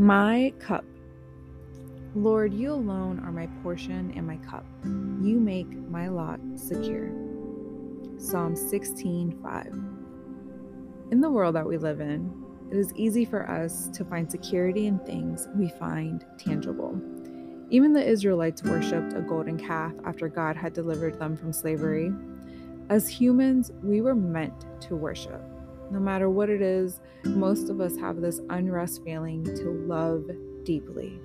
My 0.00 0.54
cup. 0.58 0.86
Lord, 2.14 2.54
you 2.54 2.72
alone 2.72 3.20
are 3.20 3.30
my 3.30 3.48
portion 3.62 4.14
and 4.16 4.26
my 4.26 4.38
cup. 4.38 4.64
You 4.82 5.38
make 5.38 5.70
my 5.90 6.08
lot 6.08 6.40
secure. 6.56 7.10
Psalm 8.16 8.56
16:5. 8.56 9.74
In 11.10 11.20
the 11.20 11.30
world 11.30 11.54
that 11.54 11.68
we 11.68 11.76
live 11.76 12.00
in, 12.00 12.32
it 12.70 12.78
is 12.78 12.94
easy 12.94 13.26
for 13.26 13.46
us 13.46 13.88
to 13.88 14.02
find 14.06 14.30
security 14.30 14.86
in 14.86 15.00
things 15.00 15.50
we 15.54 15.68
find 15.68 16.24
tangible. 16.38 16.98
Even 17.68 17.92
the 17.92 18.08
Israelites 18.08 18.64
worshipped 18.64 19.12
a 19.12 19.20
golden 19.20 19.58
calf 19.58 19.92
after 20.06 20.28
God 20.28 20.56
had 20.56 20.72
delivered 20.72 21.18
them 21.18 21.36
from 21.36 21.52
slavery. 21.52 22.10
As 22.88 23.06
humans, 23.06 23.70
we 23.82 24.00
were 24.00 24.14
meant 24.14 24.64
to 24.80 24.96
worship. 24.96 25.42
No 25.90 25.98
matter 25.98 26.30
what 26.30 26.48
it 26.48 26.62
is, 26.62 27.00
most 27.24 27.68
of 27.68 27.80
us 27.80 27.96
have 27.96 28.20
this 28.20 28.40
unrest 28.48 29.02
feeling 29.02 29.44
to 29.44 29.70
love 29.86 30.30
deeply. 30.62 31.20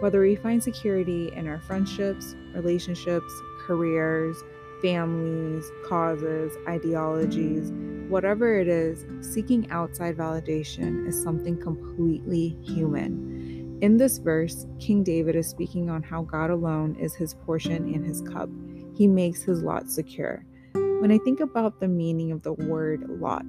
Whether 0.00 0.20
we 0.20 0.36
find 0.36 0.62
security 0.62 1.32
in 1.34 1.48
our 1.48 1.58
friendships, 1.60 2.36
relationships, 2.54 3.32
careers, 3.66 4.36
families, 4.80 5.70
causes, 5.84 6.56
ideologies, 6.68 7.72
whatever 8.08 8.60
it 8.60 8.68
is, 8.68 9.04
seeking 9.20 9.68
outside 9.70 10.16
validation 10.16 11.06
is 11.06 11.20
something 11.20 11.60
completely 11.60 12.56
human. 12.62 13.78
In 13.82 13.96
this 13.96 14.18
verse, 14.18 14.66
King 14.78 15.02
David 15.02 15.36
is 15.36 15.48
speaking 15.48 15.90
on 15.90 16.02
how 16.02 16.22
God 16.22 16.50
alone 16.50 16.96
is 16.96 17.14
his 17.14 17.34
portion 17.34 17.92
and 17.94 18.04
his 18.04 18.22
cup. 18.22 18.48
He 18.94 19.06
makes 19.06 19.42
his 19.42 19.62
lot 19.62 19.90
secure. 19.90 20.44
When 20.72 21.12
I 21.12 21.18
think 21.18 21.40
about 21.40 21.78
the 21.78 21.86
meaning 21.86 22.32
of 22.32 22.42
the 22.42 22.54
word 22.54 23.04
lot, 23.08 23.44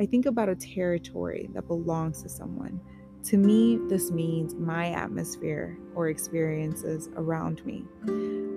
I 0.00 0.06
think 0.06 0.26
about 0.26 0.48
a 0.48 0.56
territory 0.56 1.48
that 1.52 1.66
belongs 1.66 2.22
to 2.22 2.28
someone. 2.28 2.80
To 3.24 3.36
me, 3.36 3.78
this 3.88 4.10
means 4.10 4.54
my 4.54 4.88
atmosphere 4.88 5.78
or 5.94 6.08
experiences 6.08 7.08
around 7.16 7.64
me. 7.64 7.84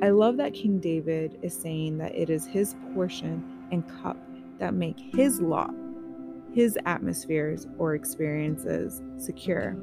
I 0.01 0.09
love 0.09 0.37
that 0.37 0.53
King 0.53 0.79
David 0.79 1.37
is 1.43 1.53
saying 1.53 1.97
that 1.99 2.15
it 2.15 2.29
is 2.29 2.47
his 2.47 2.75
portion 2.93 3.67
and 3.71 3.87
cup 4.01 4.17
that 4.59 4.73
make 4.73 4.97
his 5.13 5.41
lot, 5.41 5.73
his 6.53 6.79
atmospheres 6.85 7.67
or 7.77 7.95
experiences 7.95 9.03
secure. 9.17 9.77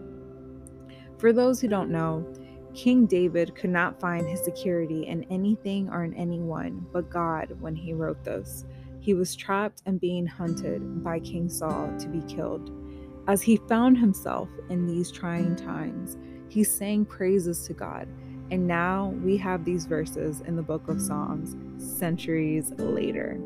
For 1.19 1.33
those 1.33 1.61
who 1.61 1.69
don't 1.69 1.91
know, 1.91 2.27
King 2.75 3.07
David 3.07 3.55
could 3.55 3.71
not 3.71 4.01
find 4.01 4.27
his 4.27 4.43
security 4.43 5.07
in 5.07 5.25
anything 5.25 5.91
or 5.91 6.03
in 6.03 6.15
anyone 6.15 6.87
but 6.93 7.11
God 7.11 7.55
when 7.61 7.77
he 7.77 7.93
wrote 7.93 8.25
this. 8.25 8.65
He 9.03 9.15
was 9.15 9.35
trapped 9.35 9.83
and 9.85 10.01
being 10.01 10.27
hunted 10.27 11.03
by 11.03 11.19
King 11.19 11.49
Saul 11.49 11.93
to 11.99 12.09
be 12.09 12.23
killed. 12.33 12.71
As 13.27 13.43
he 13.43 13.57
found 13.69 13.99
himself 13.99 14.49
in 14.71 14.87
these 14.87 15.11
trying 15.11 15.57
times, 15.57 16.17
he 16.49 16.63
sang 16.63 17.05
praises 17.05 17.67
to 17.67 17.73
God. 17.73 18.07
And 18.53 18.69
now 18.69 19.13
we 19.25 19.37
have 19.39 19.65
these 19.65 19.87
verses 19.87 20.43
in 20.43 20.55
the 20.55 20.63
book 20.63 20.87
of 20.87 21.01
Psalms 21.01 21.57
centuries 21.99 22.71
later. 22.79 23.39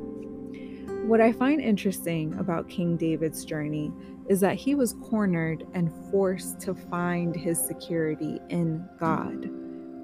What 1.07 1.23
I 1.23 1.33
find 1.33 1.59
interesting 1.63 2.39
about 2.39 2.69
King 2.69 2.99
David's 2.99 3.43
journey 3.43 3.91
is 4.29 4.41
that 4.41 4.57
he 4.57 4.75
was 4.75 4.93
cornered 5.05 5.67
and 5.73 5.91
forced 6.11 6.61
to 6.61 6.75
find 6.75 7.35
his 7.35 7.59
security 7.59 8.41
in 8.51 8.87
God. 9.01 9.49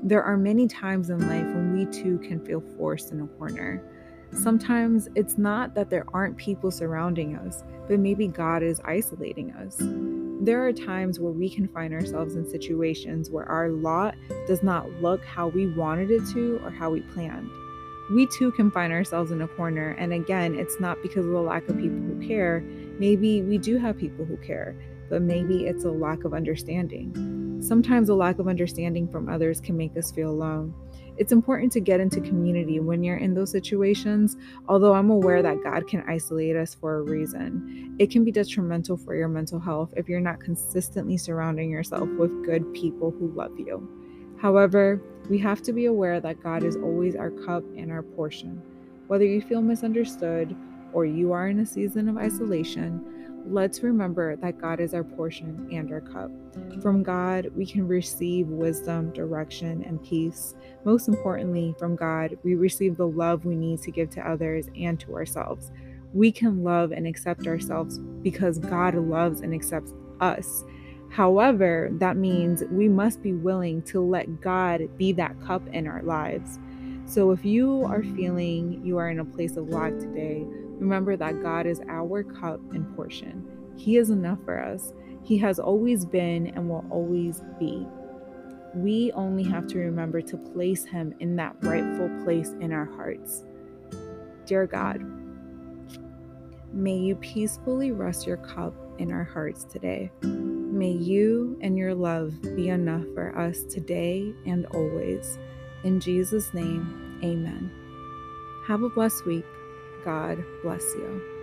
There 0.02 0.22
are 0.22 0.38
many 0.38 0.66
times 0.66 1.10
in 1.10 1.18
life 1.28 1.54
when 1.54 1.76
we 1.76 1.84
too 1.92 2.18
can 2.20 2.42
feel 2.42 2.62
forced 2.78 3.12
in 3.12 3.20
a 3.20 3.26
corner. 3.26 3.82
Sometimes 4.34 5.08
it's 5.14 5.38
not 5.38 5.74
that 5.74 5.90
there 5.90 6.06
aren't 6.12 6.36
people 6.36 6.70
surrounding 6.70 7.36
us, 7.36 7.64
but 7.88 7.98
maybe 7.98 8.26
God 8.26 8.62
is 8.62 8.80
isolating 8.84 9.50
us. 9.52 9.76
There 10.44 10.66
are 10.66 10.72
times 10.72 11.20
where 11.20 11.32
we 11.32 11.48
can 11.48 11.68
find 11.68 11.92
ourselves 11.92 12.34
in 12.34 12.48
situations 12.48 13.30
where 13.30 13.46
our 13.46 13.68
lot 13.68 14.14
does 14.46 14.62
not 14.62 14.90
look 15.00 15.24
how 15.24 15.48
we 15.48 15.68
wanted 15.74 16.10
it 16.10 16.26
to 16.32 16.60
or 16.64 16.70
how 16.70 16.90
we 16.90 17.00
planned 17.00 17.50
we 18.12 18.26
too 18.26 18.52
can 18.52 18.70
find 18.70 18.92
ourselves 18.92 19.30
in 19.30 19.42
a 19.42 19.48
corner. 19.48 19.90
And 19.92 20.12
again, 20.12 20.54
it's 20.54 20.78
not 20.80 21.00
because 21.02 21.24
of 21.24 21.32
the 21.32 21.40
lack 21.40 21.68
of 21.68 21.78
people 21.78 21.98
who 21.98 22.26
care. 22.26 22.60
Maybe 22.98 23.42
we 23.42 23.58
do 23.58 23.78
have 23.78 23.96
people 23.96 24.24
who 24.24 24.36
care, 24.38 24.76
but 25.08 25.22
maybe 25.22 25.66
it's 25.66 25.84
a 25.84 25.90
lack 25.90 26.24
of 26.24 26.34
understanding. 26.34 27.60
Sometimes 27.62 28.08
a 28.08 28.14
lack 28.14 28.38
of 28.38 28.48
understanding 28.48 29.08
from 29.08 29.28
others 29.28 29.60
can 29.60 29.76
make 29.76 29.96
us 29.96 30.10
feel 30.10 30.30
alone. 30.30 30.74
It's 31.18 31.32
important 31.32 31.72
to 31.72 31.80
get 31.80 32.00
into 32.00 32.20
community 32.20 32.80
when 32.80 33.02
you're 33.02 33.18
in 33.18 33.34
those 33.34 33.50
situations, 33.50 34.36
although 34.68 34.94
I'm 34.94 35.10
aware 35.10 35.42
that 35.42 35.62
God 35.62 35.86
can 35.86 36.02
isolate 36.08 36.56
us 36.56 36.74
for 36.74 36.96
a 36.96 37.02
reason. 37.02 37.96
It 37.98 38.10
can 38.10 38.24
be 38.24 38.32
detrimental 38.32 38.96
for 38.96 39.14
your 39.14 39.28
mental 39.28 39.60
health 39.60 39.92
if 39.96 40.08
you're 40.08 40.20
not 40.20 40.40
consistently 40.40 41.16
surrounding 41.16 41.70
yourself 41.70 42.08
with 42.18 42.44
good 42.44 42.72
people 42.72 43.10
who 43.10 43.32
love 43.32 43.58
you. 43.58 43.88
However, 44.40 45.00
we 45.28 45.38
have 45.38 45.62
to 45.62 45.72
be 45.72 45.86
aware 45.86 46.20
that 46.20 46.42
God 46.42 46.64
is 46.64 46.76
always 46.76 47.14
our 47.14 47.30
cup 47.30 47.62
and 47.76 47.92
our 47.92 48.02
portion. 48.02 48.60
Whether 49.06 49.24
you 49.24 49.40
feel 49.40 49.60
misunderstood 49.60 50.56
or 50.92 51.04
you 51.04 51.32
are 51.32 51.48
in 51.48 51.60
a 51.60 51.66
season 51.66 52.08
of 52.08 52.16
isolation, 52.16 53.31
let's 53.46 53.82
remember 53.82 54.36
that 54.36 54.60
God 54.60 54.80
is 54.80 54.94
our 54.94 55.04
portion 55.04 55.68
and 55.72 55.90
our 55.92 56.00
cup. 56.00 56.30
From 56.82 57.02
God, 57.02 57.50
we 57.56 57.66
can 57.66 57.86
receive 57.86 58.48
wisdom, 58.48 59.12
direction, 59.12 59.82
and 59.84 60.02
peace. 60.02 60.54
Most 60.84 61.08
importantly, 61.08 61.74
from 61.78 61.96
God, 61.96 62.36
we 62.42 62.54
receive 62.54 62.96
the 62.96 63.06
love 63.06 63.44
we 63.44 63.56
need 63.56 63.80
to 63.82 63.90
give 63.90 64.10
to 64.10 64.28
others 64.28 64.66
and 64.76 64.98
to 65.00 65.14
ourselves. 65.14 65.70
We 66.12 66.30
can 66.30 66.62
love 66.62 66.92
and 66.92 67.06
accept 67.06 67.46
ourselves 67.46 67.98
because 68.22 68.58
God 68.58 68.94
loves 68.94 69.40
and 69.40 69.54
accepts 69.54 69.94
us. 70.20 70.64
However, 71.10 71.90
that 71.94 72.16
means 72.16 72.64
we 72.70 72.88
must 72.88 73.22
be 73.22 73.32
willing 73.32 73.82
to 73.82 74.00
let 74.00 74.40
God 74.40 74.88
be 74.96 75.12
that 75.12 75.40
cup 75.42 75.62
in 75.72 75.86
our 75.86 76.02
lives. 76.02 76.58
So 77.06 77.30
if 77.30 77.44
you 77.44 77.84
are 77.84 78.02
feeling 78.02 78.80
you 78.84 78.96
are 78.98 79.10
in 79.10 79.20
a 79.20 79.24
place 79.24 79.56
of 79.56 79.68
lack 79.68 79.92
today, 79.98 80.44
remember 80.46 81.16
that 81.16 81.42
God 81.42 81.66
is 81.66 81.80
our 81.88 82.22
cup 82.22 82.60
and 82.72 82.96
portion. 82.96 83.46
He 83.76 83.96
is 83.96 84.10
enough 84.10 84.38
for 84.44 84.62
us. 84.62 84.92
He 85.22 85.38
has 85.38 85.58
always 85.58 86.04
been 86.04 86.48
and 86.48 86.68
will 86.68 86.84
always 86.90 87.42
be. 87.58 87.86
We 88.74 89.12
only 89.12 89.42
have 89.44 89.66
to 89.68 89.78
remember 89.78 90.22
to 90.22 90.36
place 90.36 90.84
Him 90.84 91.14
in 91.20 91.36
that 91.36 91.56
rightful 91.60 92.08
place 92.24 92.50
in 92.60 92.72
our 92.72 92.86
hearts. 92.86 93.44
Dear 94.46 94.66
God, 94.66 95.02
may 96.72 96.96
you 96.96 97.16
peacefully 97.16 97.92
rest 97.92 98.26
your 98.26 98.38
cup 98.38 98.74
in 98.98 99.12
our 99.12 99.24
hearts 99.24 99.64
today. 99.64 100.10
May 100.22 100.92
you 100.92 101.58
and 101.60 101.76
your 101.76 101.94
love 101.94 102.40
be 102.56 102.70
enough 102.70 103.04
for 103.14 103.36
us 103.38 103.62
today 103.64 104.32
and 104.46 104.66
always. 104.66 105.38
In 105.84 106.00
Jesus' 106.00 106.54
name, 106.54 107.18
amen. 107.24 107.70
Have 108.66 108.82
a 108.82 108.88
blessed 108.88 109.26
week. 109.26 109.46
God 110.04 110.44
bless 110.62 110.94
you. 110.94 111.41